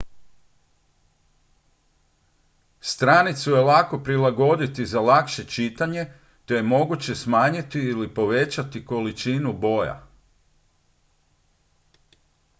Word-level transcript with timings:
stranicu 2.81 3.51
je 3.51 3.61
lako 3.67 3.99
prilagoditi 4.03 4.85
za 4.93 5.01
lakše 5.01 5.43
čitanje 5.47 6.05
te 6.45 6.53
je 6.53 6.63
moguće 6.69 7.15
smanjiti 7.15 7.79
ili 7.79 8.13
povećati 8.13 8.85
količinu 8.85 9.53
boja 9.53 10.07